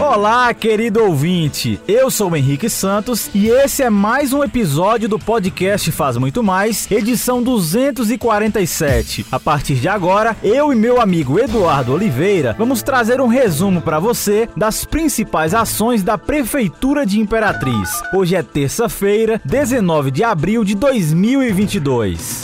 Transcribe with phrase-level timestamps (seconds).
[0.00, 1.80] Olá, querido ouvinte.
[1.86, 6.90] Eu sou Henrique Santos e esse é mais um episódio do podcast Faz Muito Mais,
[6.90, 9.24] edição 247.
[9.30, 14.00] A partir de agora, eu e meu amigo Eduardo Oliveira vamos trazer um resumo para
[14.00, 17.90] você das principais ações da Prefeitura de Imperatriz.
[18.12, 22.43] Hoje é terça-feira, 19 de abril de 2022.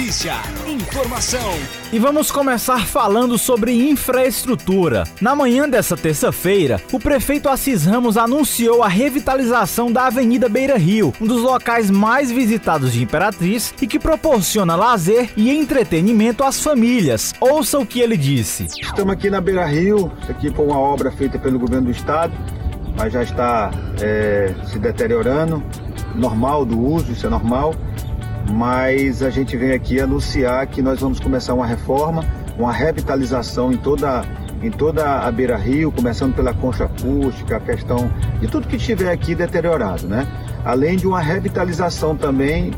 [0.00, 0.32] Notícia,
[0.66, 1.52] informação.
[1.92, 5.04] E vamos começar falando sobre infraestrutura.
[5.20, 11.12] Na manhã dessa terça-feira, o prefeito Assis Ramos anunciou a revitalização da Avenida Beira Rio,
[11.20, 17.34] um dos locais mais visitados de Imperatriz e que proporciona lazer e entretenimento às famílias.
[17.38, 18.68] Ouça o que ele disse.
[18.80, 22.32] Estamos aqui na Beira Rio, isso aqui foi uma obra feita pelo governo do estado,
[22.96, 25.62] mas já está é, se deteriorando,
[26.14, 27.74] normal do uso, isso é normal
[28.50, 32.24] mas a gente vem aqui anunciar que nós vamos começar uma reforma,
[32.58, 34.24] uma revitalização em toda,
[34.62, 39.10] em toda a Beira Rio, começando pela concha acústica, a questão de tudo que estiver
[39.10, 40.26] aqui deteriorado, né?
[40.64, 42.72] Além de uma revitalização também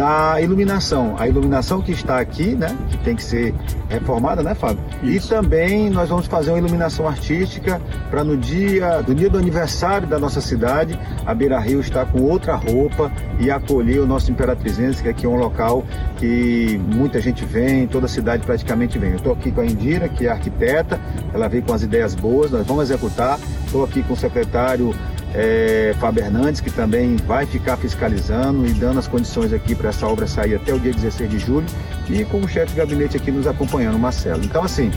[0.00, 1.14] da iluminação.
[1.18, 3.54] A iluminação que está aqui, né, que tem que ser
[3.86, 4.82] reformada, né, Fábio?
[5.02, 5.26] Isso.
[5.26, 7.78] E também nós vamos fazer uma iluminação artística
[8.10, 12.22] para no dia do dia do aniversário da nossa cidade, a Beira Rio estar com
[12.22, 15.84] outra roupa e acolher o nosso Imperatrizense, que aqui é um local
[16.16, 19.10] que muita gente vem, toda a cidade praticamente vem.
[19.10, 20.98] Eu estou aqui com a Indira, que é arquiteta,
[21.34, 23.38] ela veio com as ideias boas, nós vamos executar.
[23.66, 24.94] Estou aqui com o secretário
[25.34, 30.06] é, Fábio Hernandes, que também vai ficar fiscalizando e dando as condições aqui para essa
[30.06, 31.66] obra sair até o dia 16 de julho,
[32.08, 34.44] e com o chefe de gabinete aqui nos acompanhando, Marcelo.
[34.44, 34.90] Então, assim,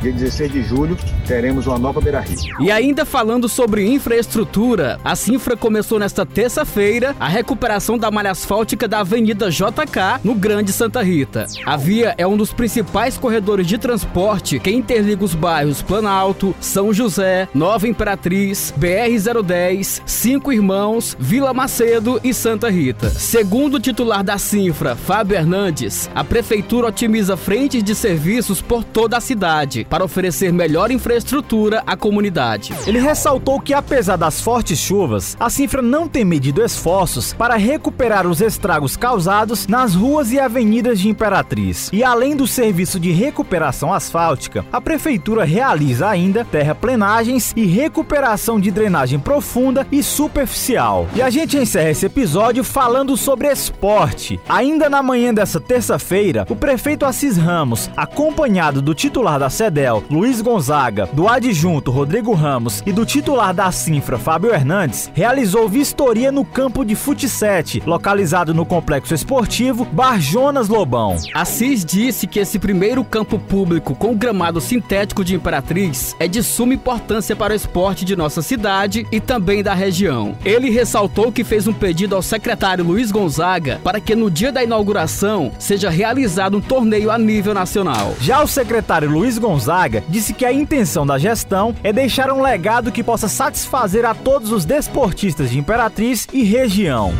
[0.00, 0.96] dia 16 de julho,
[1.26, 2.38] teremos uma nova Beira Rio.
[2.60, 8.86] E ainda falando sobre infraestrutura, a Sinfra começou nesta terça-feira a recuperação da malha asfáltica
[8.86, 11.46] da Avenida JK, no Grande Santa Rita.
[11.66, 16.92] A via é um dos principais corredores de transporte que interliga os bairros Planalto, São
[16.92, 23.10] José, Nova Imperatriz, BR-010, Cinco Irmãos, Vila Macedo e Santa Rita.
[23.10, 29.16] Segundo o titular da Sinfra, Fábio Hernandes, a prefeitura otimiza frentes de serviços por toda
[29.16, 32.74] a cidade para oferecer melhor infraestrutura à comunidade.
[32.86, 38.26] Ele ressaltou que, apesar das fortes chuvas, a Cifra não tem medido esforços para recuperar
[38.26, 41.88] os estragos causados nas ruas e avenidas de Imperatriz.
[41.92, 48.70] E além do serviço de recuperação asfáltica, a prefeitura realiza ainda terraplenagens e recuperação de
[48.70, 51.08] drenagem profunda e superficial.
[51.14, 54.38] E a gente encerra esse episódio falando sobre esporte.
[54.48, 59.77] Ainda na manhã dessa terça-feira, o prefeito Assis Ramos, acompanhado do titular da sede
[60.10, 66.32] Luiz Gonzaga, do adjunto Rodrigo Ramos e do titular da Sinfra, Fábio Hernandes, realizou vistoria
[66.32, 71.16] no campo de futsete, localizado no complexo esportivo Barjonas Lobão.
[71.32, 76.74] Assis disse que esse primeiro campo público com gramado sintético de Imperatriz é de suma
[76.74, 80.34] importância para o esporte de nossa cidade e também da região.
[80.44, 84.64] Ele ressaltou que fez um pedido ao secretário Luiz Gonzaga para que no dia da
[84.64, 88.16] inauguração seja realizado um torneio a nível nacional.
[88.20, 92.40] Já o secretário Luiz Gonzaga Gonzaga disse que a intenção da gestão é deixar um
[92.40, 97.12] legado que possa satisfazer a todos os desportistas de Imperatriz e região.